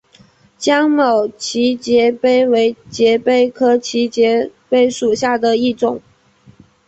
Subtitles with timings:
[0.57, 6.01] 江某畸节蜱为节蜱科畸节蜱属下的一个种。